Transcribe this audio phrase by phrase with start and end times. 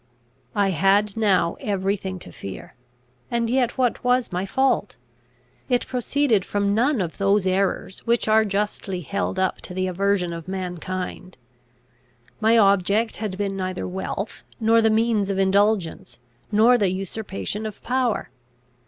[0.55, 2.73] I had now every thing to fear.
[3.29, 4.97] And yet what was my fault?
[5.69, 10.33] It proceeded from none of those errors which are justly held up to the aversion
[10.33, 11.37] of mankind;
[12.39, 16.17] my object had been neither wealth, nor the means of indulgence,
[16.51, 18.31] nor the usurpation of power.